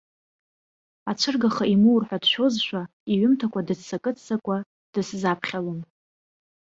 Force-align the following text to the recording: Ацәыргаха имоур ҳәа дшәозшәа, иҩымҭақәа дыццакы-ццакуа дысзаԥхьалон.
Ацәыргаха 1.11 1.65
имоур 1.73 2.03
ҳәа 2.07 2.23
дшәозшәа, 2.23 2.81
иҩымҭақәа 3.11 3.67
дыццакы-ццакуа 3.67 4.57
дысзаԥхьалон. 4.93 5.79